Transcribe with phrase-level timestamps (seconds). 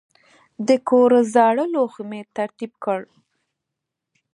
[0.67, 3.05] د کور زاړه لوښي مې ترتیب کړل.